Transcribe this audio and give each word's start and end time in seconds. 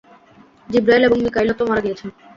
জিবরাঈল 0.69 1.03
এবং 1.07 1.17
মীকাঈলও 1.25 1.55
তো 1.59 1.63
মারা 1.69 1.81
গিয়েছেন। 1.85 2.09